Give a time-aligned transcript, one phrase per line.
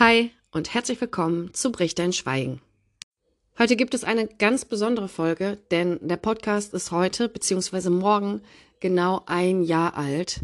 [0.00, 2.60] Hi und herzlich willkommen zu Brich dein Schweigen.
[3.56, 7.90] Heute gibt es eine ganz besondere Folge, denn der Podcast ist heute bzw.
[7.90, 8.42] morgen
[8.80, 10.40] genau ein Jahr alt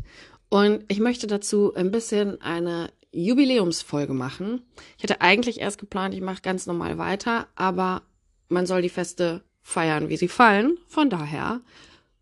[0.50, 4.62] und ich möchte dazu ein bisschen eine Jubiläumsfolge machen.
[4.98, 8.02] Ich hatte eigentlich erst geplant, ich mache ganz normal weiter, aber
[8.48, 10.78] man soll die Feste feiern, wie sie fallen.
[10.86, 11.60] Von daher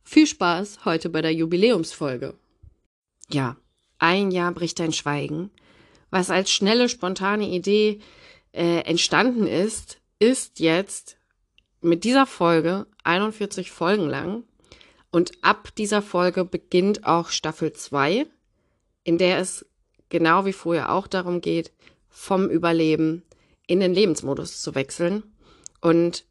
[0.02, 2.32] viel Spaß heute bei der Jubiläumsfolge.
[3.28, 3.58] Ja,
[3.98, 5.50] ein Jahr bricht dein Schweigen
[6.10, 8.00] was als schnelle, spontane Idee
[8.52, 11.16] äh, entstanden ist, ist jetzt
[11.80, 14.44] mit dieser Folge 41 Folgen lang.
[15.10, 18.26] Und ab dieser Folge beginnt auch Staffel 2,
[19.04, 19.66] in der es
[20.08, 21.72] genau wie vorher auch darum geht,
[22.08, 23.22] vom Überleben
[23.66, 25.22] in den Lebensmodus zu wechseln.
[25.80, 26.24] Und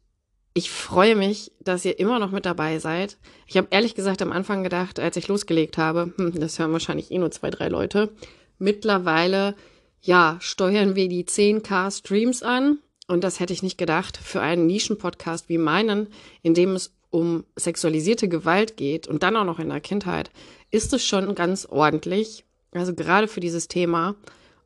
[0.54, 3.16] ich freue mich, dass ihr immer noch mit dabei seid.
[3.46, 7.10] Ich habe ehrlich gesagt am Anfang gedacht, als ich losgelegt habe, hm, das hören wahrscheinlich
[7.10, 8.12] eh nur zwei, drei Leute.
[8.58, 9.54] Mittlerweile,
[10.00, 12.78] ja, steuern wir die 10k Streams an.
[13.06, 16.08] Und das hätte ich nicht gedacht für einen Nischenpodcast wie meinen,
[16.42, 20.30] in dem es um sexualisierte Gewalt geht und dann auch noch in der Kindheit,
[20.70, 22.44] ist es schon ganz ordentlich.
[22.72, 24.14] Also gerade für dieses Thema.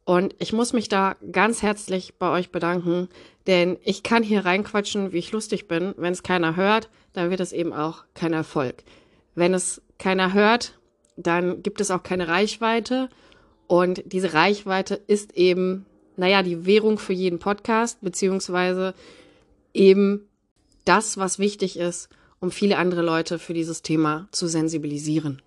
[0.04, 3.08] Und ich muss mich da ganz herzlich bei euch bedanken,
[3.46, 5.94] denn ich kann hier reinquatschen, wie ich lustig bin.
[5.96, 8.82] Wenn es keiner hört, dann wird es eben auch kein Erfolg.
[9.36, 10.78] Wenn es keiner hört,
[11.16, 13.08] dann gibt es auch keine Reichweite
[13.72, 15.86] und diese Reichweite ist eben,
[16.18, 18.92] naja, die Währung für jeden Podcast, beziehungsweise
[19.72, 20.28] eben
[20.84, 25.40] das, was wichtig ist, um viele andere Leute für dieses Thema zu sensibilisieren.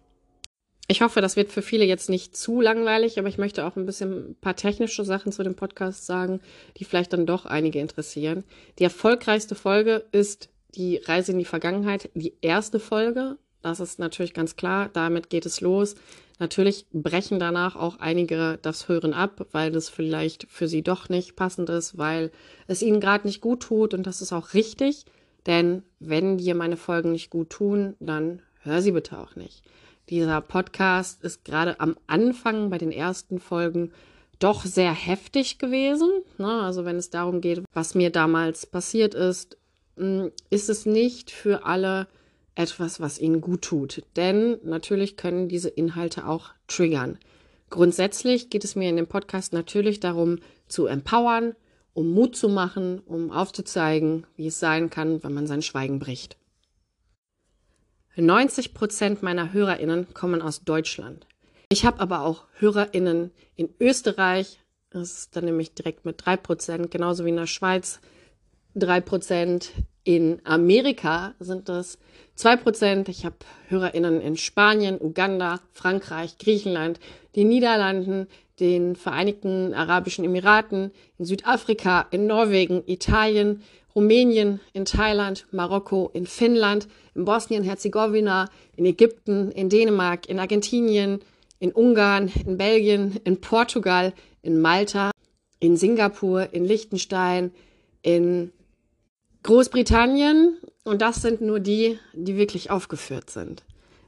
[0.88, 3.86] Ich hoffe, das wird für viele jetzt nicht zu langweilig, aber ich möchte auch ein
[3.86, 6.42] bisschen ein paar technische Sachen zu dem Podcast sagen,
[6.78, 8.44] die vielleicht dann doch einige interessieren.
[8.80, 13.38] Die erfolgreichste Folge ist die Reise in die Vergangenheit, die erste Folge.
[13.62, 14.90] Das ist natürlich ganz klar.
[14.94, 15.94] Damit geht es los.
[16.38, 21.36] Natürlich brechen danach auch einige das Hören ab, weil das vielleicht für sie doch nicht
[21.36, 22.32] passend ist, weil
[22.68, 25.06] es ihnen gerade nicht gut tut und das ist auch richtig.
[25.46, 29.64] Denn wenn dir meine Folgen nicht gut tun, dann hör sie bitte auch nicht.
[30.10, 33.92] Dieser Podcast ist gerade am Anfang bei den ersten Folgen
[34.40, 36.10] doch sehr heftig gewesen.
[36.38, 36.62] Ne?
[36.62, 39.58] Also wenn es darum geht, was mir damals passiert ist,
[39.98, 42.08] hm, ist es nicht für alle
[42.56, 44.04] etwas, was ihnen gut tut.
[44.16, 47.20] Denn natürlich können diese Inhalte auch triggern.
[47.70, 51.56] Grundsätzlich geht es mir in dem Podcast natürlich darum, zu empowern,
[51.94, 56.38] um Mut zu machen, um aufzuzeigen, wie es sein kann, wenn man sein Schweigen bricht.
[58.16, 61.28] 90 Prozent meiner HörerInnen kommen aus Deutschland.
[61.70, 66.92] Ich habe aber auch HörerInnen in Österreich, das ist dann nämlich direkt mit drei Prozent,
[66.92, 68.00] genauso wie in der Schweiz
[68.76, 69.72] drei Prozent,
[70.06, 71.70] in Amerika sind
[72.36, 73.10] zwei Prozent.
[73.10, 73.36] Ich habe
[73.68, 77.00] HörerInnen in Spanien, Uganda, Frankreich, Griechenland,
[77.36, 78.28] den Niederlanden,
[78.60, 83.64] den Vereinigten Arabischen Emiraten, in Südafrika, in Norwegen, Italien,
[83.96, 91.20] Rumänien, in Thailand, Marokko, in Finnland, in Bosnien-Herzegowina, in Ägypten, in Dänemark, in Argentinien,
[91.60, 95.12] in Ungarn, in Belgien, in Portugal, in Malta,
[95.60, 97.52] in Singapur, in Liechtenstein,
[98.04, 98.52] in
[99.46, 103.64] Großbritannien, und das sind nur die, die wirklich aufgeführt sind.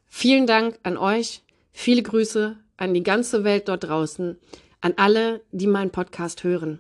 [0.08, 4.40] Vielen Dank an euch, viele Grüße an die ganze Welt dort draußen,
[4.82, 6.80] an alle, die meinen Podcast hören.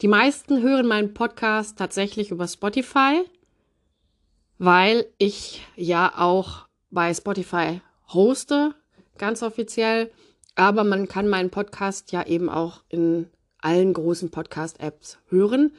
[0.00, 3.22] Die meisten hören meinen Podcast tatsächlich über Spotify,
[4.56, 7.82] weil ich ja auch bei Spotify
[8.14, 8.74] hoste,
[9.18, 10.10] ganz offiziell.
[10.54, 15.72] Aber man kann meinen Podcast ja eben auch in allen großen Podcast-Apps hören.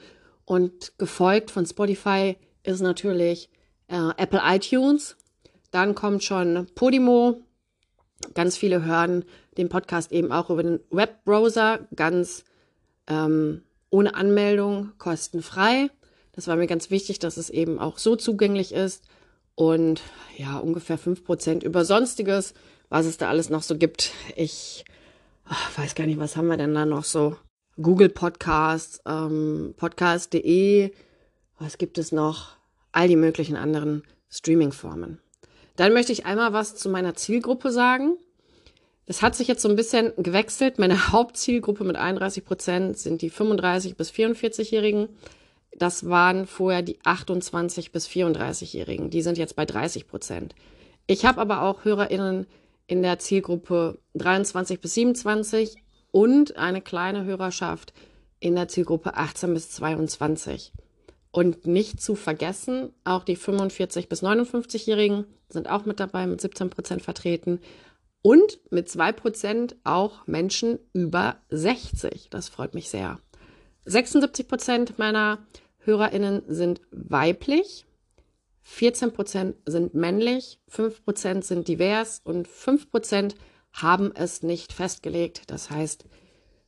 [0.45, 3.49] Und gefolgt von Spotify ist natürlich
[3.87, 5.15] äh, Apple iTunes.
[5.71, 7.41] Dann kommt schon Podimo.
[8.33, 9.25] Ganz viele hören
[9.57, 12.43] den Podcast eben auch über den Webbrowser, ganz
[13.07, 15.89] ähm, ohne Anmeldung, kostenfrei.
[16.31, 19.05] Das war mir ganz wichtig, dass es eben auch so zugänglich ist.
[19.55, 20.01] Und
[20.35, 22.55] ja, ungefähr 5% über Sonstiges,
[22.89, 24.11] was es da alles noch so gibt.
[24.35, 24.83] Ich
[25.45, 27.35] ach, weiß gar nicht, was haben wir denn da noch so?
[27.81, 30.91] Google Podcasts, ähm, podcast.de,
[31.57, 32.57] was gibt es noch?
[32.91, 35.19] All die möglichen anderen Streaming-Formen.
[35.75, 38.15] Dann möchte ich einmal was zu meiner Zielgruppe sagen.
[39.07, 40.77] Das hat sich jetzt so ein bisschen gewechselt.
[40.77, 45.09] Meine Hauptzielgruppe mit 31 Prozent sind die 35 bis 44-Jährigen.
[45.75, 49.09] Das waren vorher die 28 bis 34-Jährigen.
[49.09, 50.53] Die sind jetzt bei 30 Prozent.
[51.07, 52.45] Ich habe aber auch HörerInnen
[52.85, 55.82] in der Zielgruppe 23 bis 27
[56.13, 57.91] und eine kleine Hörerschaft
[58.39, 60.71] in der Zielgruppe 18 bis 22.
[61.31, 66.69] Und nicht zu vergessen, auch die 45 bis 59-Jährigen sind auch mit dabei, mit 17
[66.69, 67.59] Prozent vertreten.
[68.21, 72.29] Und mit zwei Prozent auch Menschen über 60.
[72.29, 73.19] Das freut mich sehr.
[73.85, 75.39] 76 Prozent meiner
[75.79, 77.85] HörerInnen sind weiblich,
[78.61, 83.35] 14 Prozent sind männlich, 5 Prozent sind divers und 5 Prozent
[83.73, 85.43] haben es nicht festgelegt.
[85.47, 86.05] Das heißt,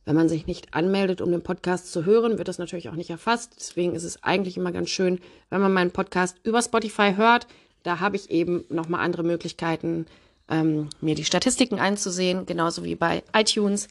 [0.04, 3.10] wenn man sich nicht anmeldet, um den Podcast zu hören, wird das natürlich auch nicht
[3.10, 3.54] erfasst.
[3.58, 5.20] Deswegen ist es eigentlich immer ganz schön,
[5.50, 7.46] wenn man meinen Podcast über Spotify hört.
[7.82, 10.06] Da habe ich eben nochmal andere Möglichkeiten,
[10.48, 13.88] ähm, mir die Statistiken einzusehen, genauso wie bei iTunes.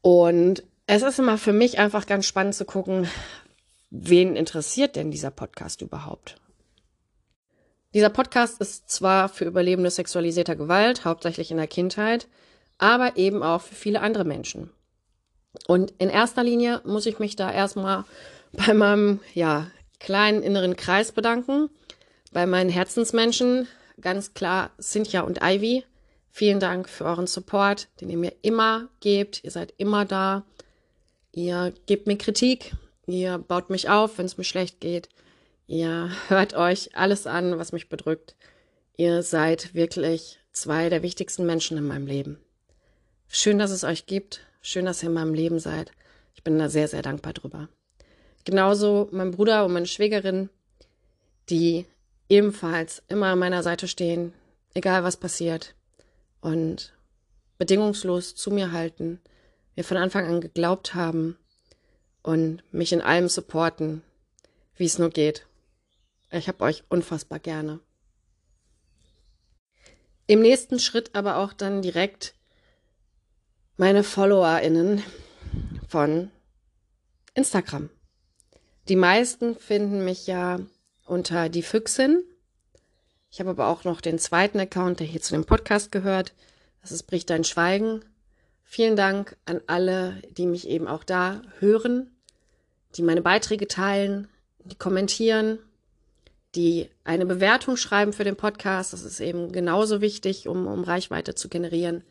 [0.00, 3.08] Und es ist immer für mich einfach ganz spannend zu gucken,
[3.90, 6.36] wen interessiert denn dieser Podcast überhaupt?
[7.98, 12.28] Dieser Podcast ist zwar für Überlebende sexualisierter Gewalt, hauptsächlich in der Kindheit,
[12.78, 14.70] aber eben auch für viele andere Menschen.
[15.66, 18.04] Und in erster Linie muss ich mich da erstmal
[18.52, 19.66] bei meinem ja,
[19.98, 21.70] kleinen inneren Kreis bedanken,
[22.30, 23.66] bei meinen Herzensmenschen,
[24.00, 25.82] ganz klar Cynthia und Ivy.
[26.30, 29.42] Vielen Dank für euren Support, den ihr mir immer gebt.
[29.42, 30.44] Ihr seid immer da.
[31.32, 32.76] Ihr gebt mir Kritik.
[33.08, 35.08] Ihr baut mich auf, wenn es mir schlecht geht.
[35.68, 38.36] Ihr hört euch alles an, was mich bedrückt.
[38.96, 42.38] Ihr seid wirklich zwei der wichtigsten Menschen in meinem Leben.
[43.28, 44.40] Schön, dass es euch gibt.
[44.62, 45.92] Schön, dass ihr in meinem Leben seid.
[46.34, 47.68] Ich bin da sehr, sehr dankbar drüber.
[48.44, 50.48] Genauso mein Bruder und meine Schwägerin,
[51.50, 51.84] die
[52.30, 54.32] ebenfalls immer an meiner Seite stehen,
[54.72, 55.74] egal was passiert
[56.40, 56.94] und
[57.58, 59.20] bedingungslos zu mir halten,
[59.76, 61.36] mir von Anfang an geglaubt haben
[62.22, 64.02] und mich in allem supporten,
[64.74, 65.44] wie es nur geht.
[66.30, 67.80] Ich habe euch unfassbar gerne.
[70.26, 72.34] Im nächsten Schritt aber auch dann direkt
[73.78, 75.02] meine FollowerInnen
[75.88, 76.30] von
[77.32, 77.88] Instagram.
[78.88, 80.60] Die meisten finden mich ja
[81.06, 82.22] unter die Füchsin.
[83.30, 86.34] Ich habe aber auch noch den zweiten Account, der hier zu dem Podcast gehört.
[86.82, 88.04] Das ist Bricht dein Schweigen.
[88.64, 92.10] Vielen Dank an alle, die mich eben auch da hören,
[92.96, 94.28] die meine Beiträge teilen,
[94.64, 95.58] die kommentieren
[96.58, 98.92] die eine Bewertung schreiben für den Podcast.
[98.92, 102.02] Das ist eben genauso wichtig, um, um Reichweite zu generieren.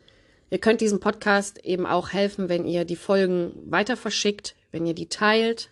[0.50, 4.94] Ihr könnt diesem Podcast eben auch helfen, wenn ihr die Folgen weiter verschickt, wenn ihr
[4.94, 5.70] die teilt,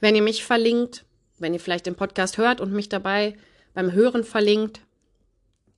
[0.00, 1.04] wenn ihr mich verlinkt,
[1.38, 3.36] wenn ihr vielleicht den Podcast hört und mich dabei
[3.72, 4.80] beim Hören verlinkt,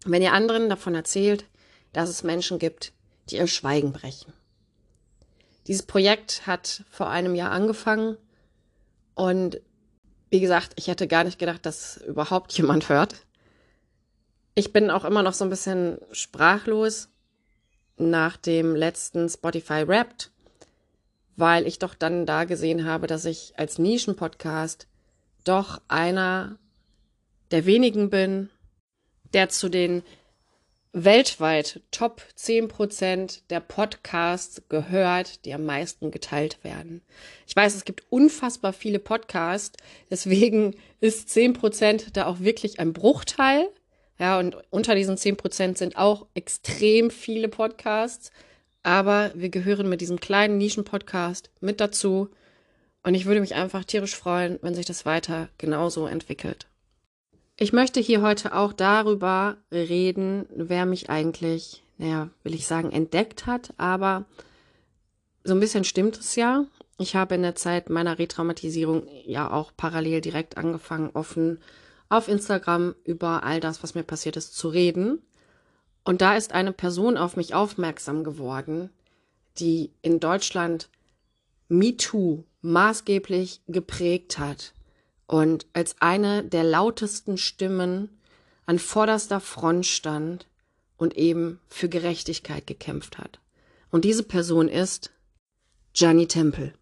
[0.06, 1.44] wenn ihr anderen davon erzählt,
[1.92, 2.94] dass es Menschen gibt,
[3.28, 4.32] die ihr Schweigen brechen.
[5.66, 8.16] Dieses Projekt hat vor einem Jahr angefangen
[9.14, 9.60] und
[10.32, 13.16] wie gesagt, ich hätte gar nicht gedacht, dass überhaupt jemand hört.
[14.54, 17.10] Ich bin auch immer noch so ein bisschen sprachlos
[17.98, 20.30] nach dem letzten Spotify Wrapped,
[21.36, 24.86] weil ich doch dann da gesehen habe, dass ich als Nischenpodcast
[25.44, 26.56] doch einer
[27.50, 28.48] der wenigen bin,
[29.34, 30.02] der zu den
[30.92, 37.02] weltweit Top 10% der Podcasts gehört, die am meisten geteilt werden.
[37.46, 39.76] Ich weiß, es gibt unfassbar viele Podcasts,
[40.10, 43.68] deswegen ist 10% da auch wirklich ein Bruchteil.
[44.18, 48.30] Ja, und unter diesen 10% sind auch extrem viele Podcasts.
[48.82, 52.28] Aber wir gehören mit diesem kleinen Nischen-Podcast mit dazu.
[53.02, 56.66] Und ich würde mich einfach tierisch freuen, wenn sich das weiter genauso entwickelt.
[57.56, 63.46] Ich möchte hier heute auch darüber reden, wer mich eigentlich, naja, will ich sagen, entdeckt
[63.46, 64.24] hat, aber
[65.44, 66.64] so ein bisschen stimmt es ja.
[66.98, 71.58] Ich habe in der Zeit meiner Retraumatisierung ja auch parallel direkt angefangen, offen
[72.08, 75.20] auf Instagram über all das, was mir passiert ist, zu reden.
[76.04, 78.90] Und da ist eine Person auf mich aufmerksam geworden,
[79.58, 80.88] die in Deutschland
[81.68, 84.72] MeToo maßgeblich geprägt hat
[85.32, 88.10] und als eine der lautesten Stimmen
[88.66, 90.46] an vorderster Front stand
[90.98, 93.40] und eben für Gerechtigkeit gekämpft hat.
[93.90, 95.10] Und diese Person ist
[95.94, 96.74] Gianni Temple.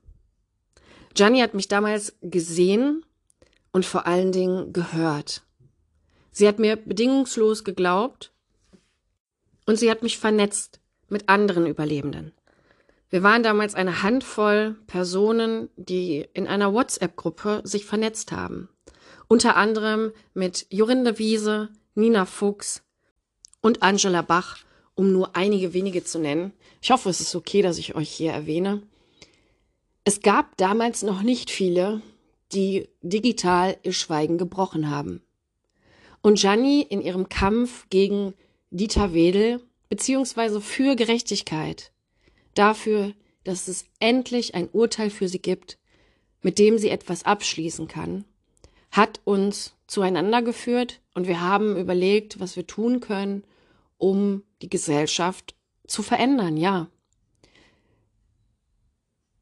[1.15, 3.05] Gianni hat mich damals gesehen
[3.71, 5.43] und vor allen Dingen gehört.
[6.33, 8.33] Sie hat mir bedingungslos geglaubt
[9.65, 12.33] und sie hat mich vernetzt mit anderen Überlebenden.
[13.11, 18.69] Wir waren damals eine Handvoll Personen, die in einer WhatsApp-Gruppe sich vernetzt haben.
[19.27, 22.83] Unter anderem mit Jorinde Wiese, Nina Fuchs
[23.61, 24.59] und Angela Bach,
[24.95, 26.53] um nur einige wenige zu nennen.
[26.81, 28.83] Ich hoffe, es ist okay, dass ich euch hier erwähne.
[30.05, 32.03] Es gab damals noch nicht viele,
[32.53, 35.21] die digital ihr Schweigen gebrochen haben.
[36.23, 38.35] Und Gianni in ihrem Kampf gegen
[38.71, 41.93] Dieter Wedel beziehungsweise für Gerechtigkeit
[42.55, 43.15] dafür,
[43.45, 45.79] dass es endlich ein Urteil für sie gibt,
[46.43, 48.25] mit dem sie etwas abschließen kann,
[48.91, 53.45] hat uns zueinander geführt und wir haben überlegt, was wir tun können,
[53.99, 55.55] um die Gesellschaft
[55.87, 56.89] zu verändern, ja.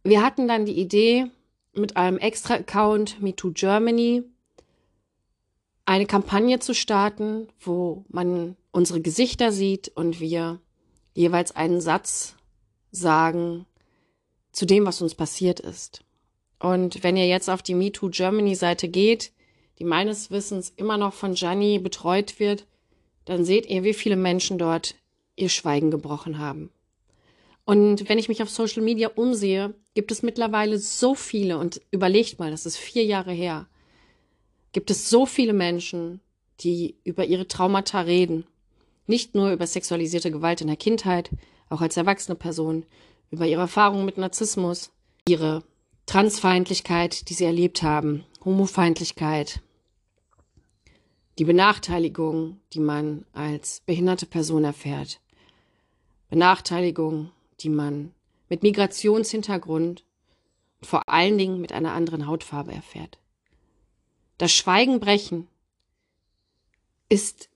[0.02, 1.30] Wir hatten dann die Idee,
[1.74, 4.24] mit einem extra Account MeToo Germany
[5.84, 10.60] eine Kampagne zu starten, wo man unsere Gesichter sieht und wir
[11.14, 12.36] jeweils einen Satz
[12.90, 13.66] sagen
[14.52, 16.04] zu dem, was uns passiert ist.
[16.58, 19.32] Und wenn ihr jetzt auf die MeToo Germany Seite geht,
[19.78, 22.66] die meines Wissens immer noch von Gianni betreut wird,
[23.24, 24.96] dann seht ihr, wie viele Menschen dort
[25.36, 26.70] ihr Schweigen gebrochen haben.
[27.64, 32.38] Und wenn ich mich auf Social Media umsehe, gibt es mittlerweile so viele, und überlegt
[32.38, 33.68] mal, das ist vier Jahre her,
[34.72, 36.20] gibt es so viele Menschen,
[36.60, 38.46] die über ihre Traumata reden.
[39.06, 41.30] Nicht nur über sexualisierte Gewalt in der Kindheit,
[41.68, 42.84] auch als erwachsene Person,
[43.30, 44.90] über ihre Erfahrungen mit Narzissmus,
[45.28, 45.62] ihre
[46.06, 49.60] Transfeindlichkeit, die sie erlebt haben, Homofeindlichkeit,
[51.38, 55.20] die Benachteiligung, die man als behinderte Person erfährt,
[56.30, 58.12] Benachteiligung, die man
[58.48, 60.04] mit Migrationshintergrund
[60.80, 63.18] und vor allen Dingen mit einer anderen Hautfarbe erfährt.
[64.38, 65.48] Das Schweigen brechen
[67.08, 67.48] ist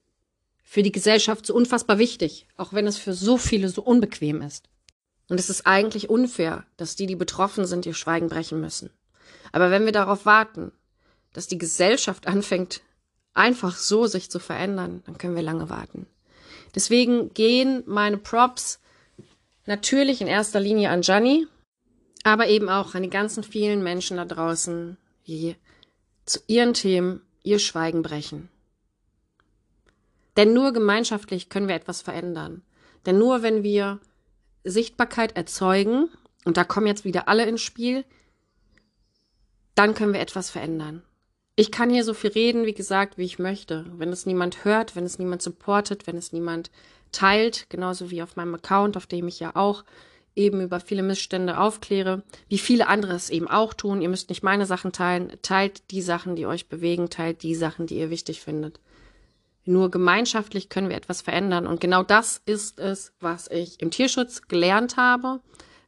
[0.73, 4.71] für die Gesellschaft so unfassbar wichtig, auch wenn es für so viele so unbequem ist.
[5.29, 8.89] Und es ist eigentlich unfair, dass die, die betroffen sind, ihr Schweigen brechen müssen.
[9.53, 10.73] Aber wenn wir darauf warten,
[11.35, 12.81] dass die Gesellschaft anfängt,
[13.35, 16.07] einfach so sich zu verändern, dann können wir lange warten.
[16.75, 18.81] Deswegen gehen meine Props
[19.67, 21.47] Natürlich in erster Linie an Gianni,
[22.25, 25.55] aber eben auch an die ganzen vielen Menschen da draußen, die
[26.25, 28.49] zu ihren Themen ihr Schweigen brechen.
[30.37, 32.63] Denn nur gemeinschaftlich können wir etwas verändern.
[33.07, 34.01] Denn nur wenn wir
[34.65, 36.09] Sichtbarkeit erzeugen,
[36.45, 38.05] und da kommen jetzt wieder alle ins Spiel,
[39.75, 41.03] dann können wir etwas verändern.
[41.55, 43.85] Ich kann hier so viel reden, wie gesagt, wie ich möchte.
[43.97, 46.71] Wenn es niemand hört, wenn es niemand supportet, wenn es niemand
[47.13, 49.85] teilt, genauso wie auf meinem Account, auf dem ich ja auch
[50.35, 54.01] eben über viele Missstände aufkläre, wie viele andere es eben auch tun.
[54.01, 57.87] Ihr müsst nicht meine Sachen teilen, teilt die Sachen, die euch bewegen, teilt die Sachen,
[57.87, 58.81] die ihr wichtig findet.
[59.65, 61.67] Nur gemeinschaftlich können wir etwas verändern.
[61.67, 65.41] Und genau das ist es, was ich im Tierschutz gelernt habe.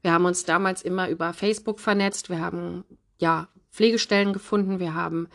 [0.03, 2.85] Wir haben uns damals immer über Facebook vernetzt, wir haben
[3.19, 5.29] ja Pflegestellen gefunden, wir haben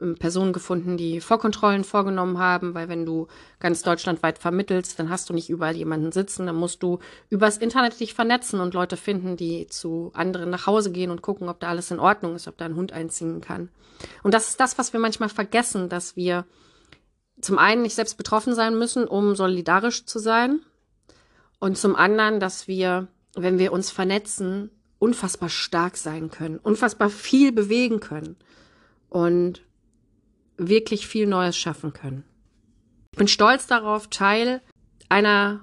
[0.00, 3.28] ähm, Personen gefunden, die Vorkontrollen vorgenommen haben, weil wenn du
[3.60, 6.98] ganz deutschlandweit vermittelst, dann hast du nicht überall jemanden sitzen, dann musst du
[7.30, 11.48] übers Internet dich vernetzen und Leute finden, die zu anderen nach Hause gehen und gucken,
[11.48, 13.68] ob da alles in Ordnung ist, ob da ein Hund einziehen kann.
[14.22, 16.44] Und das ist das, was wir manchmal vergessen, dass wir
[17.40, 20.60] zum einen nicht selbst betroffen sein müssen, um solidarisch zu sein
[21.58, 27.52] und zum anderen, dass wir, wenn wir uns vernetzen, unfassbar stark sein können, unfassbar viel
[27.52, 28.36] bewegen können.
[29.08, 29.62] Und
[30.56, 32.24] wirklich viel Neues schaffen können.
[33.12, 34.60] Ich bin stolz darauf, Teil
[35.08, 35.60] einer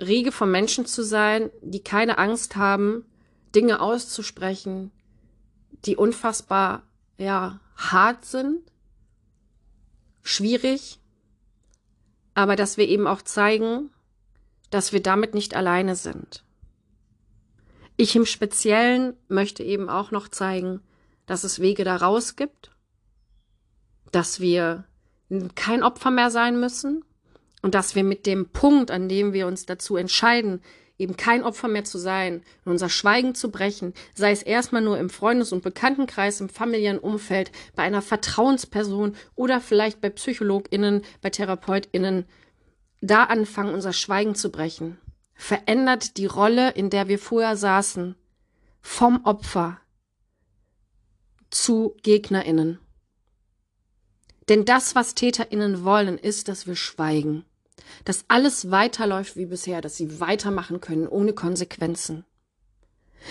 [0.00, 3.04] Riege von Menschen zu sein, die keine Angst haben,
[3.54, 4.90] Dinge auszusprechen,
[5.84, 6.82] die unfassbar,
[7.18, 8.60] ja, hart sind,
[10.22, 11.00] schwierig,
[12.34, 13.90] aber dass wir eben auch zeigen,
[14.70, 16.44] dass wir damit nicht alleine sind.
[17.96, 20.80] Ich im Speziellen möchte eben auch noch zeigen,
[21.26, 22.70] dass es Wege daraus gibt
[24.12, 24.84] dass wir
[25.54, 27.04] kein Opfer mehr sein müssen
[27.62, 30.62] und dass wir mit dem Punkt, an dem wir uns dazu entscheiden,
[31.00, 34.98] eben kein Opfer mehr zu sein und unser Schweigen zu brechen, sei es erstmal nur
[34.98, 41.30] im Freundes- und Bekanntenkreis, im familiären Umfeld, bei einer Vertrauensperson oder vielleicht bei PsychologInnen, bei
[41.30, 42.26] TherapeutInnen,
[43.00, 44.98] da anfangen, unser Schweigen zu brechen.
[45.34, 48.14] Verändert die Rolle, in der wir vorher saßen,
[48.82, 49.80] vom Opfer
[51.48, 52.78] zu GegnerInnen.
[54.48, 57.44] Denn das, was TäterInnen wollen, ist, dass wir schweigen.
[58.04, 62.24] Dass alles weiterläuft wie bisher, dass sie weitermachen können ohne Konsequenzen.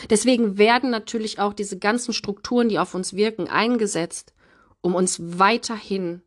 [0.10, 4.34] Deswegen werden natürlich auch diese ganzen Strukturen, die auf uns wirken, eingesetzt,
[4.82, 6.22] um uns weiterhin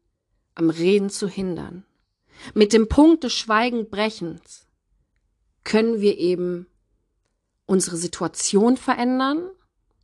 [0.54, 1.84] am Reden zu hindern.
[2.54, 4.66] Mit dem Punkt des Schweigenbrechens
[5.64, 6.66] können wir eben
[7.66, 9.48] unsere Situation verändern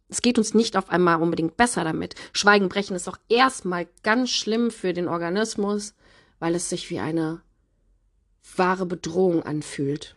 [0.09, 2.15] es geht uns nicht auf einmal unbedingt besser damit.
[2.33, 5.95] Schweigen brechen ist auch erstmal ganz schlimm für den Organismus,
[6.39, 7.43] weil es sich wie eine
[8.57, 10.16] wahre Bedrohung anfühlt.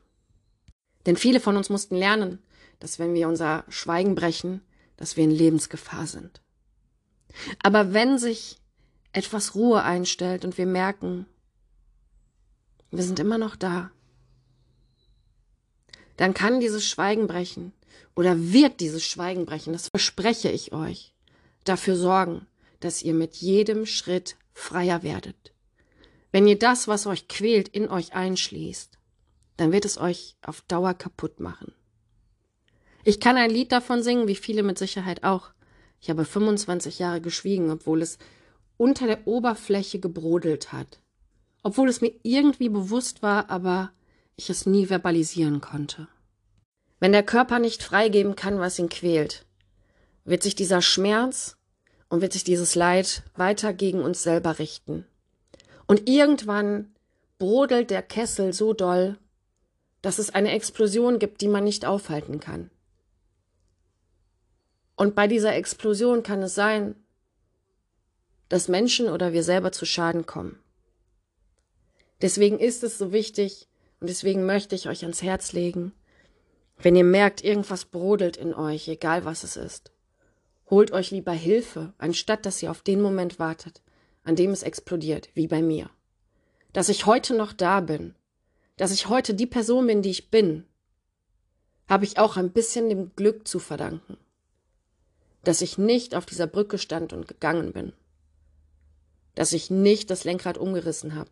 [1.05, 2.39] Denn viele von uns mussten lernen,
[2.79, 4.61] dass wenn wir unser Schweigen brechen,
[4.97, 6.41] dass wir in Lebensgefahr sind.
[7.63, 8.59] Aber wenn sich
[9.13, 11.25] etwas Ruhe einstellt und wir merken,
[12.91, 13.91] wir sind immer noch da,
[16.17, 17.73] dann kann dieses Schweigen brechen
[18.15, 21.13] oder wird dieses Schweigen brechen, das verspreche ich euch,
[21.63, 22.47] dafür sorgen,
[22.79, 25.50] dass ihr mit jedem Schritt freier werdet.
[26.31, 28.97] Wenn ihr das, was euch quält, in euch einschließt
[29.61, 31.71] dann wird es euch auf Dauer kaputt machen.
[33.03, 35.51] Ich kann ein Lied davon singen, wie viele mit Sicherheit auch.
[35.99, 38.17] Ich habe 25 Jahre geschwiegen, obwohl es
[38.77, 40.99] unter der Oberfläche gebrodelt hat.
[41.61, 43.91] Obwohl es mir irgendwie bewusst war, aber
[44.35, 46.07] ich es nie verbalisieren konnte.
[46.99, 49.45] Wenn der Körper nicht freigeben kann, was ihn quält,
[50.25, 51.55] wird sich dieser Schmerz
[52.09, 55.05] und wird sich dieses Leid weiter gegen uns selber richten.
[55.91, 56.95] Und irgendwann
[57.37, 59.17] brodelt der Kessel so doll,
[60.01, 62.71] dass es eine Explosion gibt, die man nicht aufhalten kann.
[64.95, 66.95] Und bei dieser Explosion kann es sein,
[68.47, 70.63] dass Menschen oder wir selber zu Schaden kommen.
[72.21, 73.67] Deswegen ist es so wichtig
[73.99, 75.91] und deswegen möchte ich euch ans Herz legen,
[76.77, 79.91] wenn ihr merkt, irgendwas brodelt in euch, egal was es ist,
[80.69, 83.81] holt euch lieber Hilfe, anstatt dass ihr auf den Moment wartet,
[84.23, 85.89] an dem es explodiert, wie bei mir.
[86.73, 88.15] Dass ich heute noch da bin,
[88.77, 90.65] dass ich heute die Person bin, die ich bin,
[91.87, 94.17] habe ich auch ein bisschen dem Glück zu verdanken.
[95.43, 97.93] Dass ich nicht auf dieser Brücke stand und gegangen bin.
[99.35, 101.31] Dass ich nicht das Lenkrad umgerissen habe.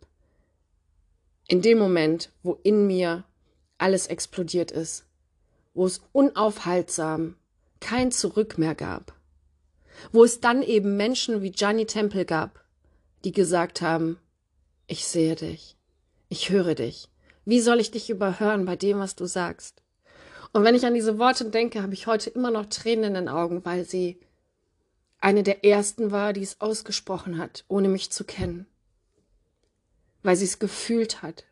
[1.48, 3.24] In dem Moment, wo in mir
[3.78, 5.06] alles explodiert ist,
[5.74, 7.36] wo es unaufhaltsam
[7.80, 9.14] kein Zurück mehr gab,
[10.12, 12.59] wo es dann eben Menschen wie Gianni Temple gab,
[13.24, 14.18] die gesagt haben,
[14.86, 15.76] ich sehe dich,
[16.28, 17.08] ich höre dich,
[17.44, 19.82] wie soll ich dich überhören bei dem, was du sagst?
[20.52, 23.28] Und wenn ich an diese Worte denke, habe ich heute immer noch Tränen in den
[23.28, 24.20] Augen, weil sie
[25.20, 28.66] eine der ersten war, die es ausgesprochen hat, ohne mich zu kennen.
[30.22, 31.44] Weil sie es gefühlt hat.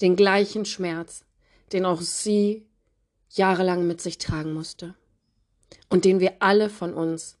[0.00, 1.24] Den gleichen Schmerz,
[1.72, 2.66] den auch sie
[3.30, 4.94] jahrelang mit sich tragen musste.
[5.88, 7.37] Und den wir alle von uns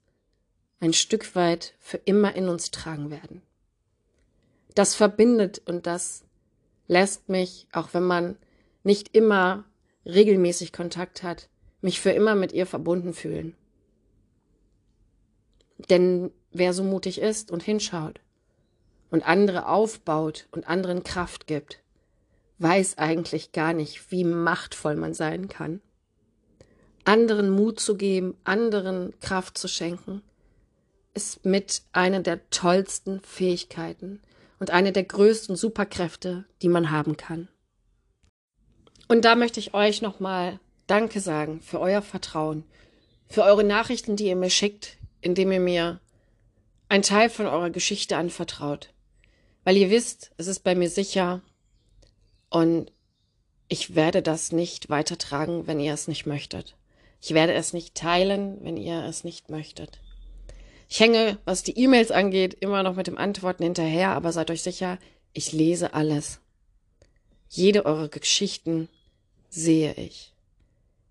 [0.80, 3.42] ein Stück weit für immer in uns tragen werden.
[4.74, 6.24] Das verbindet und das
[6.86, 8.36] lässt mich, auch wenn man
[8.84, 9.64] nicht immer
[10.06, 11.48] regelmäßig Kontakt hat,
[11.80, 13.54] mich für immer mit ihr verbunden fühlen.
[15.90, 18.20] Denn wer so mutig ist und hinschaut
[19.10, 21.82] und andere aufbaut und anderen Kraft gibt,
[22.58, 25.80] weiß eigentlich gar nicht, wie machtvoll man sein kann.
[27.04, 30.22] Anderen Mut zu geben, anderen Kraft zu schenken,
[31.18, 34.20] ist mit einer der tollsten Fähigkeiten,
[34.58, 37.48] und eine der größten Superkräfte, die man haben kann.
[39.08, 42.64] Und da möchte ich euch nochmal Danke sagen für euer Vertrauen,
[43.28, 46.00] für eure Nachrichten, die ihr mir schickt, indem ihr mir
[46.88, 48.92] einen Teil von eurer Geschichte anvertraut.
[49.64, 51.42] Weil ihr wisst, es ist bei mir sicher
[52.48, 52.92] und
[53.68, 56.76] ich werde das nicht weitertragen, wenn ihr es nicht möchtet.
[57.20, 60.00] Ich werde es nicht teilen, wenn ihr es nicht möchtet.
[60.88, 64.62] Ich hänge, was die E-Mails angeht, immer noch mit dem Antworten hinterher, aber seid euch
[64.62, 64.98] sicher,
[65.34, 66.40] ich lese alles.
[67.50, 68.88] Jede eurer Geschichten
[69.50, 70.32] sehe ich.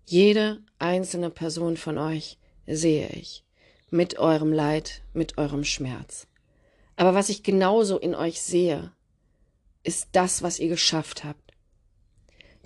[0.04, 3.44] Jede einzelne Person von euch sehe ich.
[3.90, 6.26] Mit eurem Leid, mit eurem Schmerz.
[6.96, 8.92] Aber was ich genauso in euch sehe,
[9.84, 11.52] ist das, was ihr geschafft habt.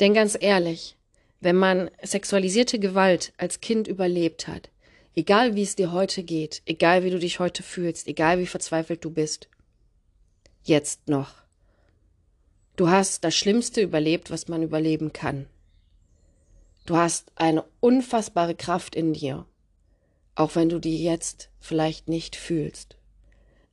[0.01, 0.97] Denn ganz ehrlich,
[1.41, 4.72] wenn man sexualisierte Gewalt als Kind überlebt hat,
[5.15, 9.05] Egal wie es dir heute geht, egal wie du dich heute fühlst, egal wie verzweifelt
[9.05, 9.49] du bist.
[10.65, 11.35] Jetzt noch.
[12.77, 15.47] Du hast das Schlimmste überlebt, was man überleben kann.
[16.87, 19.47] Du hast eine unfassbare Kraft in dir,
[20.35, 22.97] auch wenn du die jetzt vielleicht nicht fühlst.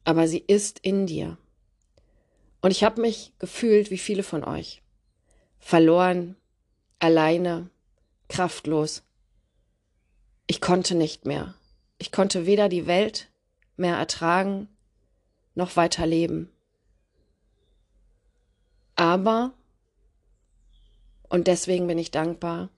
[0.03, 1.37] Aber sie ist in dir.
[2.61, 4.81] Und ich habe mich gefühlt wie viele von euch.
[5.57, 6.35] Verloren,
[6.99, 7.69] alleine,
[8.27, 9.03] kraftlos.
[10.51, 11.53] Ich konnte nicht mehr.
[11.99, 13.29] Ich konnte weder die Welt
[13.77, 14.67] mehr ertragen,
[15.53, 16.49] noch weiter leben.
[18.95, 19.53] Aber,
[21.29, 22.69] und deswegen bin ich dankbar,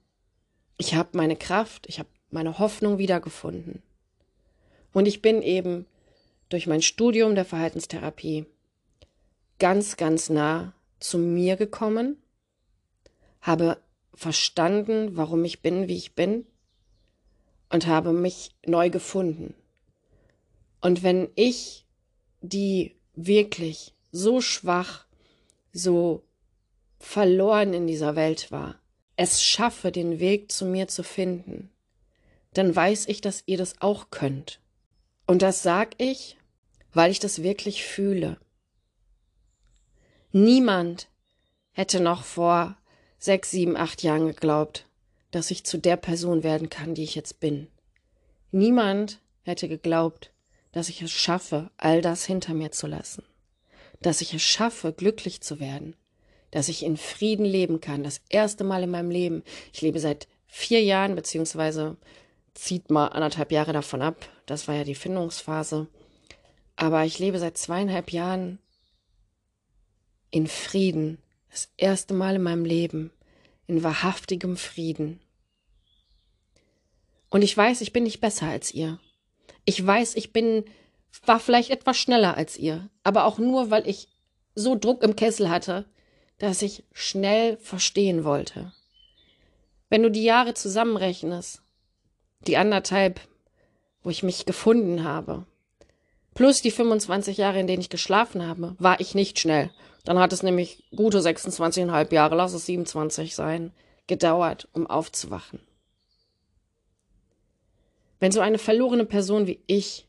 [0.76, 3.82] ich habe meine Kraft, ich habe meine Hoffnung wiedergefunden.
[4.92, 5.86] Und ich bin eben
[6.50, 8.44] durch mein Studium der Verhaltenstherapie
[9.58, 12.22] ganz, ganz nah zu mir gekommen,
[13.40, 13.78] habe
[14.12, 16.46] verstanden, warum ich bin, wie ich bin
[17.72, 19.54] und habe mich neu gefunden.
[20.80, 21.86] Und wenn ich,
[22.42, 25.06] die wirklich so schwach,
[25.72, 26.22] so
[26.98, 28.78] verloren in dieser Welt war,
[29.16, 31.70] es schaffe, den Weg zu mir zu finden,
[32.52, 34.60] dann weiß ich, dass ihr das auch könnt.
[35.26, 36.36] Und das sag ich,
[36.92, 38.38] weil ich das wirklich fühle.
[40.32, 41.08] Niemand
[41.70, 42.76] hätte noch vor
[43.18, 44.86] sechs, sieben, acht Jahren geglaubt,
[45.32, 47.66] dass ich zu der Person werden kann, die ich jetzt bin.
[48.52, 50.30] Niemand hätte geglaubt,
[50.70, 53.24] dass ich es schaffe, all das hinter mir zu lassen,
[54.00, 55.96] dass ich es schaffe, glücklich zu werden,
[56.50, 58.04] dass ich in Frieden leben kann.
[58.04, 59.42] Das erste Mal in meinem Leben.
[59.72, 61.96] Ich lebe seit vier Jahren, beziehungsweise
[62.54, 64.28] zieht mal anderthalb Jahre davon ab.
[64.46, 65.88] Das war ja die Findungsphase.
[66.76, 68.58] Aber ich lebe seit zweieinhalb Jahren
[70.30, 71.18] in Frieden.
[71.50, 73.10] Das erste Mal in meinem Leben.
[73.72, 75.18] In wahrhaftigem Frieden.
[77.30, 79.00] Und ich weiß, ich bin nicht besser als ihr.
[79.64, 80.66] Ich weiß, ich bin,
[81.24, 82.90] war vielleicht etwas schneller als ihr.
[83.02, 84.08] Aber auch nur, weil ich
[84.54, 85.86] so Druck im Kessel hatte,
[86.36, 88.74] dass ich schnell verstehen wollte.
[89.88, 91.62] Wenn du die Jahre zusammenrechnest,
[92.46, 93.22] die anderthalb,
[94.02, 95.46] wo ich mich gefunden habe,
[96.34, 99.70] plus die 25 Jahre, in denen ich geschlafen habe, war ich nicht schnell.
[100.04, 103.72] Dann hat es nämlich gute 26,5 Jahre, lass es 27 sein,
[104.06, 105.60] gedauert, um aufzuwachen.
[108.18, 110.08] Wenn so eine verlorene Person wie ich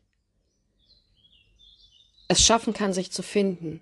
[2.27, 3.81] es schaffen kann, sich zu finden,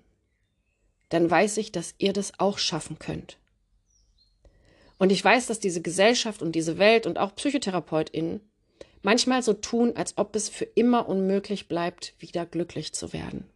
[1.08, 3.38] dann weiß ich, dass ihr das auch schaffen könnt.
[4.98, 8.40] Und ich weiß, dass diese Gesellschaft und diese Welt und auch PsychotherapeutInnen
[9.02, 13.50] manchmal so tun, als ob es für immer unmöglich bleibt, wieder glücklich zu werden.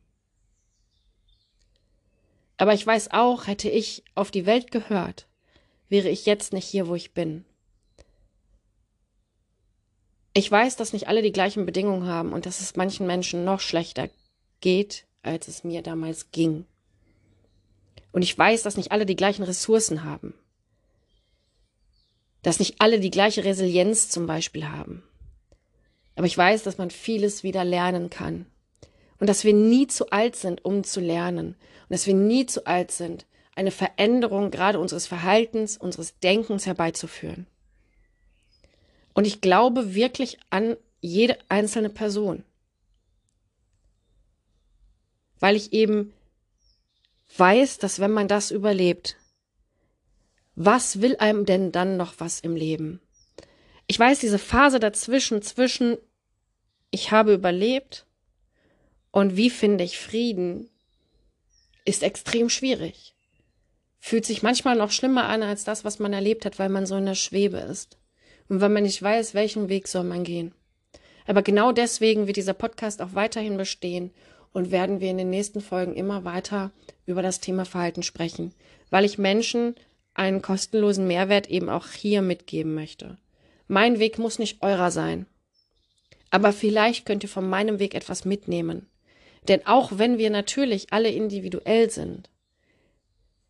[2.56, 5.26] Aber ich weiß auch, hätte ich auf die Welt gehört,
[5.88, 7.44] wäre ich jetzt nicht hier, wo ich bin.
[10.32, 13.60] Ich weiß, dass nicht alle die gleichen Bedingungen haben und dass es manchen Menschen noch
[13.60, 14.10] schlechter
[14.60, 16.66] geht, als es mir damals ging.
[18.12, 20.34] Und ich weiß, dass nicht alle die gleichen Ressourcen haben.
[22.42, 25.02] Dass nicht alle die gleiche Resilienz zum Beispiel haben.
[26.14, 28.46] Aber ich weiß, dass man vieles wieder lernen kann.
[29.18, 31.56] Und dass wir nie zu alt sind, um zu lernen.
[31.88, 37.46] Und dass wir nie zu alt sind, eine Veränderung gerade unseres Verhaltens, unseres Denkens herbeizuführen.
[39.14, 42.44] Und ich glaube wirklich an jede einzelne Person.
[45.38, 46.12] Weil ich eben
[47.36, 49.16] weiß, dass wenn man das überlebt,
[50.54, 53.00] was will einem denn dann noch was im Leben?
[53.86, 55.98] Ich weiß, diese Phase dazwischen, zwischen
[56.90, 58.05] ich habe überlebt
[59.16, 60.68] und wie finde ich Frieden,
[61.86, 63.14] ist extrem schwierig.
[63.98, 66.96] Fühlt sich manchmal noch schlimmer an als das, was man erlebt hat, weil man so
[66.96, 67.96] in der Schwebe ist.
[68.50, 70.52] Und weil man nicht weiß, welchen Weg soll man gehen.
[71.26, 74.10] Aber genau deswegen wird dieser Podcast auch weiterhin bestehen
[74.52, 76.70] und werden wir in den nächsten Folgen immer weiter
[77.06, 78.52] über das Thema Verhalten sprechen,
[78.90, 79.76] weil ich Menschen
[80.12, 83.16] einen kostenlosen Mehrwert eben auch hier mitgeben möchte.
[83.66, 85.24] Mein Weg muss nicht eurer sein.
[86.28, 88.90] Aber vielleicht könnt ihr von meinem Weg etwas mitnehmen.
[89.48, 92.28] Denn auch wenn wir natürlich alle individuell sind,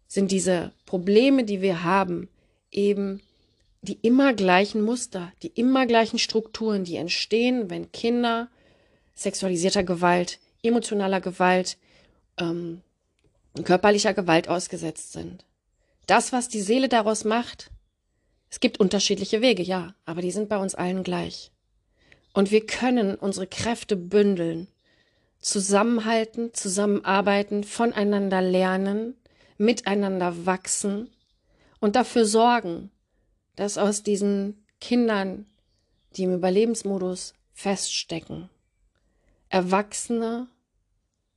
[0.07, 2.29] sind diese Probleme, die wir haben,
[2.71, 3.21] eben
[3.83, 8.49] die immer gleichen Muster, die immer gleichen Strukturen, die entstehen, wenn Kinder
[9.15, 11.79] sexualisierter Gewalt emotionaler Gewalt,
[12.39, 12.83] ähm,
[13.65, 15.45] körperlicher Gewalt ausgesetzt sind.
[16.07, 17.71] Das, was die Seele daraus macht,
[18.51, 21.51] es gibt unterschiedliche Wege, ja, aber die sind bei uns allen gleich.
[22.33, 24.69] Und wir können unsere Kräfte bündeln,
[25.47, 29.15] zusammenhalten, zusammenarbeiten, voneinander lernen,
[29.59, 31.09] miteinander wachsen
[31.79, 32.91] und dafür sorgen,
[33.55, 35.47] dass aus diesen Kindern,
[36.17, 38.51] die im Überlebensmodus feststecken,
[39.49, 40.49] Erwachsene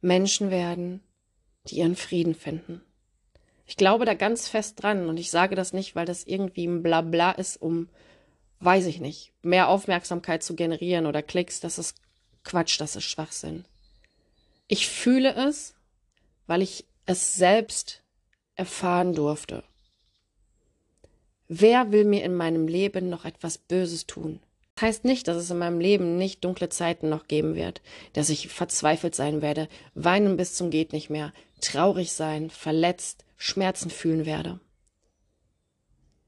[0.02, 1.04] Menschen werden,
[1.67, 2.82] die ihren Frieden finden.
[3.67, 6.82] Ich glaube da ganz fest dran und ich sage das nicht, weil das irgendwie ein
[6.82, 7.88] Blabla ist, um,
[8.62, 11.60] weiß ich nicht, mehr Aufmerksamkeit zu generieren oder Klicks.
[11.60, 11.95] Das ist
[12.43, 13.65] Quatsch, das ist Schwachsinn.
[14.69, 15.75] Ich fühle es,
[16.47, 18.03] weil ich es selbst
[18.55, 19.63] erfahren durfte.
[21.47, 24.39] Wer will mir in meinem Leben noch etwas Böses tun?
[24.82, 27.82] heißt nicht, dass es in meinem Leben nicht dunkle Zeiten noch geben wird,
[28.13, 33.89] dass ich verzweifelt sein werde, weinen bis zum geht nicht mehr, traurig sein, verletzt, Schmerzen
[33.89, 34.60] fühlen werde.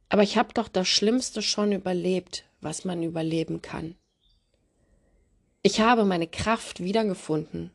[0.10, 3.95] Aber ich habe doch das Schlimmste schon überlebt, was man überleben kann.
[5.62, 7.71] Ich habe meine Kraft wiedergefunden,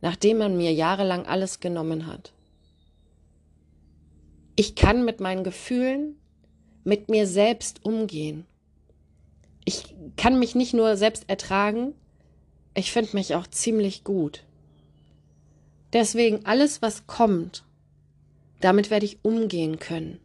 [0.00, 2.32] nachdem man mir jahrelang alles genommen hat.
[4.56, 6.16] Ich kann mit meinen Gefühlen,
[6.84, 8.46] mit mir selbst umgehen
[9.68, 11.92] ich kann mich nicht nur selbst ertragen,
[12.72, 14.44] ich finde mich auch ziemlich gut.
[15.92, 17.64] Deswegen alles, was kommt,
[18.60, 20.20] damit werde ich umgehen können,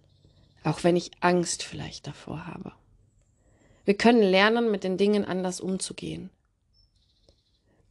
[0.63, 2.71] auch wenn ich Angst vielleicht davor habe.
[3.83, 6.29] Wir können lernen, mit den Dingen anders umzugehen.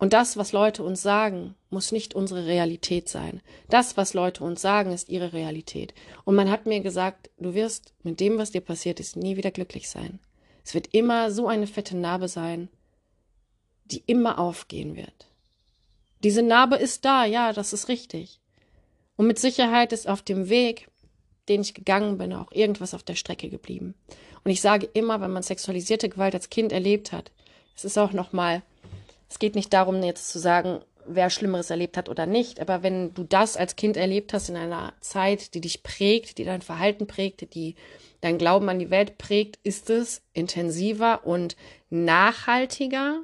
[0.03, 3.41] Und das, was Leute uns sagen, muss nicht unsere Realität sein.
[3.71, 5.95] Das, was Leute uns sagen, ist ihre Realität.
[6.25, 9.53] Und man hat mir gesagt, du wirst mit dem, was dir passiert ist, nie wieder
[9.53, 10.19] glücklich sein.
[10.65, 12.69] Es wird immer so eine fette Narbe sein,
[13.85, 15.29] die immer aufgehen wird.
[16.25, 18.41] Diese Narbe ist da, ja, das ist richtig.
[19.15, 20.89] Und mit Sicherheit ist auf dem Weg,
[21.49, 23.95] den ich gegangen bin, auch irgendwas auf der Strecke geblieben.
[24.43, 27.31] Und ich sage immer, wenn man sexualisierte Gewalt als Kind erlebt hat,
[27.77, 28.63] es ist auch nochmal,
[29.33, 33.15] es geht nicht darum, jetzt zu sagen, wer Schlimmeres erlebt hat oder nicht, aber wenn
[33.15, 37.07] du das als Kind erlebt hast in einer Zeit, die dich prägt, die dein Verhalten
[37.07, 37.75] prägt, die
[38.21, 41.57] dein Glauben an die Welt prägt, ist es intensiver und
[41.89, 43.23] nachhaltiger,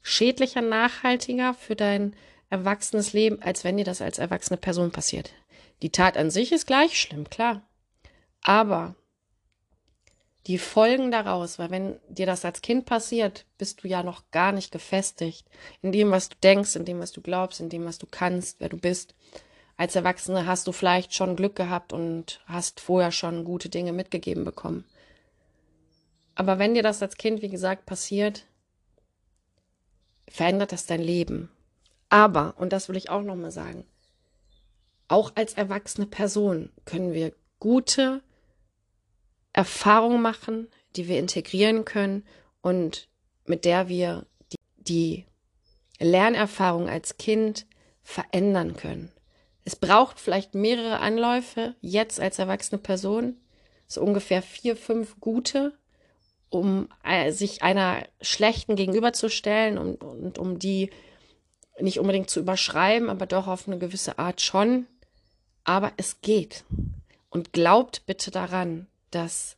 [0.00, 2.16] schädlicher, nachhaltiger für dein
[2.48, 5.30] erwachsenes Leben, als wenn dir das als erwachsene Person passiert.
[5.82, 7.62] Die Tat an sich ist gleich schlimm, klar.
[8.42, 8.96] Aber
[10.46, 14.52] die Folgen daraus, weil wenn dir das als Kind passiert, bist du ja noch gar
[14.52, 15.46] nicht gefestigt
[15.82, 18.60] in dem, was du denkst, in dem, was du glaubst, in dem, was du kannst,
[18.60, 19.14] wer du bist.
[19.76, 24.44] Als Erwachsene hast du vielleicht schon Glück gehabt und hast vorher schon gute Dinge mitgegeben
[24.44, 24.84] bekommen.
[26.34, 28.46] Aber wenn dir das als Kind, wie gesagt, passiert,
[30.28, 31.50] verändert das dein Leben.
[32.08, 33.84] Aber, und das will ich auch nochmal sagen,
[35.08, 38.22] auch als erwachsene Person können wir gute
[39.52, 42.24] Erfahrungen machen, die wir integrieren können
[42.60, 43.08] und
[43.46, 45.26] mit der wir die, die
[45.98, 47.66] Lernerfahrung als Kind
[48.02, 49.12] verändern können.
[49.64, 53.36] Es braucht vielleicht mehrere Anläufe, jetzt als erwachsene Person,
[53.86, 55.78] so ungefähr vier, fünf gute,
[56.48, 60.90] um äh, sich einer schlechten gegenüberzustellen und, und um die
[61.78, 64.86] nicht unbedingt zu überschreiben, aber doch auf eine gewisse Art schon.
[65.64, 66.64] Aber es geht.
[67.28, 69.56] Und glaubt bitte daran, dass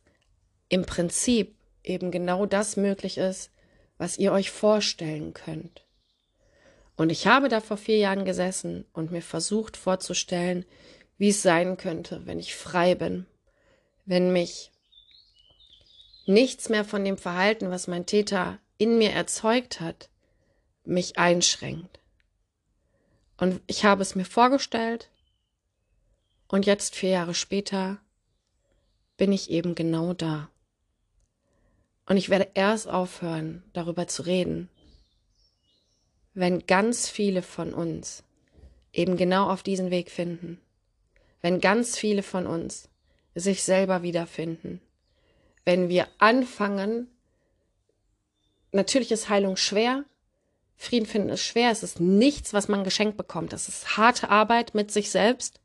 [0.69, 3.51] im Prinzip eben genau das möglich ist,
[3.97, 5.85] was ihr euch vorstellen könnt.
[6.95, 10.65] Und ich habe da vor vier Jahren gesessen und mir versucht vorzustellen,
[11.17, 13.25] wie es sein könnte, wenn ich frei bin,
[14.05, 14.71] wenn mich
[16.25, 20.09] nichts mehr von dem Verhalten, was mein Täter in mir erzeugt hat,
[20.85, 21.99] mich einschränkt.
[23.37, 25.09] Und ich habe es mir vorgestellt
[26.47, 27.99] und jetzt, vier Jahre später,
[29.17, 30.49] bin ich eben genau da.
[32.05, 34.69] Und ich werde erst aufhören, darüber zu reden,
[36.33, 38.23] wenn ganz viele von uns
[38.91, 40.59] eben genau auf diesen Weg finden,
[41.41, 42.89] wenn ganz viele von uns
[43.35, 44.81] sich selber wiederfinden,
[45.65, 47.07] wenn wir anfangen,
[48.71, 50.03] natürlich ist Heilung schwer,
[50.75, 54.75] Frieden finden ist schwer, es ist nichts, was man geschenkt bekommt, es ist harte Arbeit
[54.75, 55.61] mit sich selbst,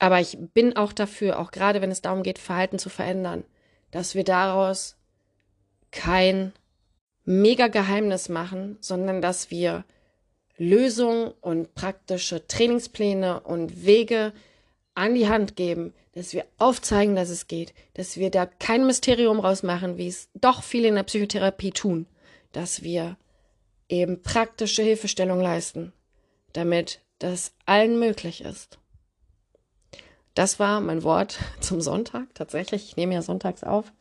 [0.00, 3.44] aber ich bin auch dafür, auch gerade wenn es darum geht, Verhalten zu verändern,
[3.90, 4.96] dass wir daraus
[5.92, 6.52] kein
[7.24, 9.84] mega Geheimnis machen, sondern dass wir
[10.56, 14.32] Lösungen und praktische Trainingspläne und Wege
[14.94, 19.38] an die Hand geben, dass wir aufzeigen, dass es geht, dass wir da kein Mysterium
[19.38, 22.06] rausmachen, wie es doch viele in der Psychotherapie tun,
[22.52, 23.16] dass wir
[23.88, 25.92] eben praktische Hilfestellung leisten,
[26.52, 28.79] damit das allen möglich ist.
[30.40, 32.34] Das war mein Wort zum Sonntag.
[32.34, 33.92] Tatsächlich, ich nehme ja sonntags auf.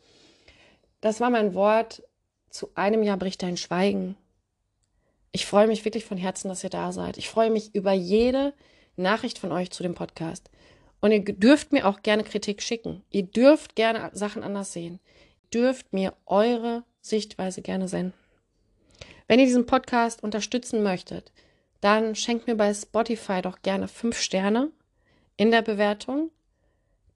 [1.02, 2.02] Das war mein Wort
[2.49, 4.15] zu einem Jahr bricht dein Schweigen.
[5.34, 7.17] Ich freue mich wirklich von Herzen, dass ihr da seid.
[7.17, 8.54] Ich freue mich über jede
[8.95, 10.49] Nachricht von euch zu dem Podcast.
[11.02, 13.04] Und ihr dürft mir auch gerne Kritik schicken.
[13.10, 15.02] Ihr dürft gerne Sachen anders sehen.
[15.43, 18.13] Ihr dürft mir eure Sichtweise gerne senden.
[19.28, 21.34] Wenn ihr diesen Podcast unterstützen möchtet,
[21.82, 24.71] dann schenkt mir bei Spotify doch gerne fünf Sterne
[25.39, 26.32] in der Bewertung.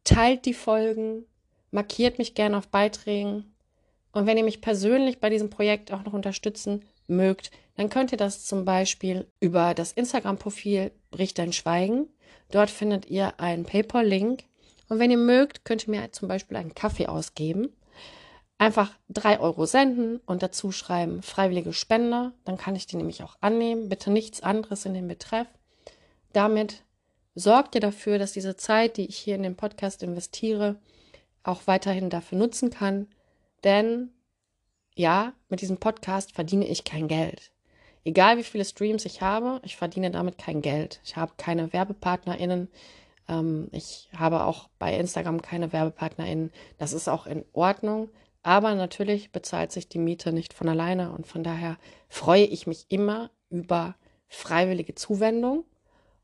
[0.05, 1.25] Teilt die Folgen,
[1.71, 3.53] markiert mich gerne auf Beiträgen.
[4.13, 8.17] Und wenn ihr mich persönlich bei diesem Projekt auch noch unterstützen mögt, dann könnt ihr
[8.17, 12.07] das zum Beispiel über das Instagram-Profil Bricht dein Schweigen.
[12.49, 14.45] Dort findet ihr einen PayPal-Link.
[14.87, 17.75] Und wenn ihr mögt, könnt ihr mir zum Beispiel einen Kaffee ausgeben.
[18.57, 22.31] Einfach drei Euro senden und dazu schreiben freiwillige Spender.
[22.45, 23.89] Dann kann ich die nämlich auch annehmen.
[23.89, 25.47] Bitte nichts anderes in den Betreff.
[26.31, 26.83] Damit
[27.35, 30.75] sorgt ihr dafür, dass diese Zeit, die ich hier in den Podcast investiere,
[31.43, 33.07] auch weiterhin dafür nutzen kann.
[33.63, 34.09] Denn
[34.95, 37.51] ja, mit diesem Podcast verdiene ich kein Geld.
[38.05, 40.99] Egal wie viele Streams ich habe, ich verdiene damit kein Geld.
[41.05, 42.67] Ich habe keine WerbepartnerInnen.
[43.29, 46.51] Ähm, ich habe auch bei Instagram keine WerbepartnerInnen.
[46.77, 48.09] Das ist auch in Ordnung.
[48.43, 51.11] Aber natürlich bezahlt sich die Miete nicht von alleine.
[51.11, 51.77] Und von daher
[52.09, 53.95] freue ich mich immer über
[54.27, 55.63] freiwillige Zuwendung.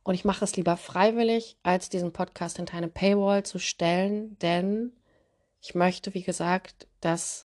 [0.09, 4.91] Und ich mache es lieber freiwillig, als diesen Podcast hinter eine Paywall zu stellen, denn
[5.61, 7.45] ich möchte, wie gesagt, dass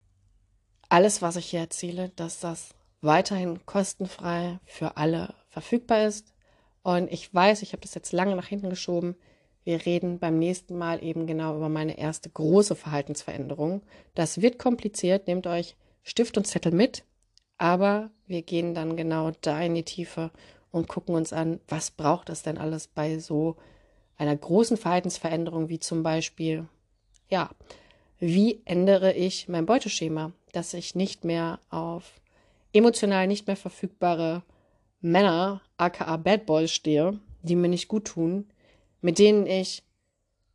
[0.89, 2.69] alles, was ich hier erzähle, dass das
[3.01, 6.35] weiterhin kostenfrei für alle verfügbar ist.
[6.85, 9.17] Und ich weiß, ich habe das jetzt lange nach hinten geschoben.
[9.65, 13.83] Wir reden beim nächsten Mal eben genau über meine erste große Verhaltensveränderung.
[14.15, 15.27] Das wird kompliziert.
[15.27, 17.03] Nehmt euch Stift und Zettel mit.
[17.59, 20.31] Aber wir gehen dann genau da in die Tiefe
[20.73, 23.57] und gucken uns an, was braucht es denn alles bei so
[24.17, 26.67] einer großen Verhaltensveränderung, wie zum Beispiel,
[27.29, 27.51] ja,
[28.19, 32.21] wie ändere ich mein Beuteschema, dass ich nicht mehr auf
[32.73, 34.43] emotional nicht mehr verfügbare
[35.01, 38.47] Männer, aka Bad Boys stehe, die mir nicht gut tun,
[39.01, 39.83] mit denen ich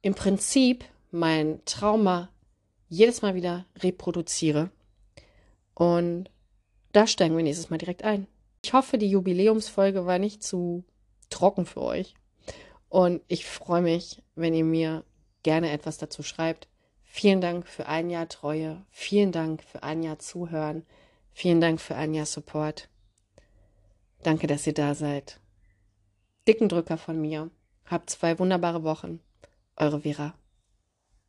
[0.02, 2.30] im Prinzip mein Trauma
[2.90, 4.70] jedes Mal wieder reproduziere.
[5.74, 6.30] Und
[6.94, 8.28] da steigen wir nächstes Mal direkt ein.
[8.68, 10.84] Ich hoffe, die Jubiläumsfolge war nicht zu
[11.30, 12.16] trocken für euch.
[12.90, 15.06] Und ich freue mich, wenn ihr mir
[15.42, 16.68] gerne etwas dazu schreibt.
[17.02, 18.86] Vielen Dank für ein Jahr Treue.
[18.90, 20.86] Vielen Dank für ein Jahr Zuhören.
[21.32, 22.90] Vielen Dank für ein Jahr Support.
[24.24, 25.40] Danke, dass ihr da seid.
[26.46, 27.50] Dicken Drücker von mir.
[27.86, 29.22] Habt zwei wunderbare Wochen.
[29.78, 30.34] Eure Vera.